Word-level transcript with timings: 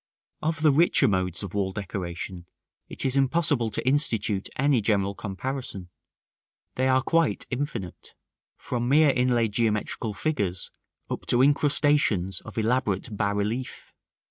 §VII. 0.43 0.47
Of 0.49 0.63
the 0.63 0.71
richer 0.71 1.07
modes 1.07 1.43
of 1.43 1.53
wall 1.53 1.71
decoration 1.73 2.47
it 2.89 3.05
is 3.05 3.15
impossible 3.15 3.69
to 3.69 3.87
institute 3.87 4.49
any 4.55 4.81
general 4.81 5.13
comparison; 5.13 5.91
they 6.73 6.87
are 6.87 7.03
quite 7.03 7.45
infinite, 7.51 8.15
from 8.57 8.89
mere 8.89 9.11
inlaid 9.11 9.53
geometrical 9.53 10.15
figures 10.15 10.71
up 11.07 11.27
to 11.27 11.43
incrustations 11.43 12.41
of 12.43 12.57
elaborate 12.57 13.15
bas 13.15 13.35
relief. 13.35 13.93